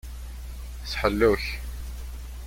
[0.81, 1.43] S ḥellu-k.